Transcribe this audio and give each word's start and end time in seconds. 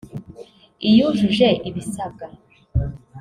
iyujuje 0.87 1.47
ibisabwa 1.69 2.25